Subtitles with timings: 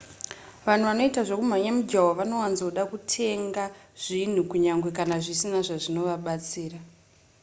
[0.67, 3.63] vanhu vanoita zvekumhanya mijaho vanowanzoda kutenga
[4.03, 6.79] zvinhu kunyange kana zvisina zvazvinovabatsira